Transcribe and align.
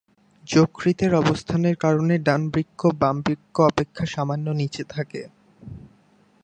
যকৃতের 0.47 1.11
অবস্থানের 1.15 1.75
কারণে 1.75 2.15
ডান 2.19 2.41
বৃক্ক 2.49 2.81
বাম 2.99 3.15
বৃক্ক 3.21 3.55
অপেক্ষা 3.61 4.05
সামান্য 4.05 4.47
নিচে 4.61 4.83
থাকে। 4.89 5.21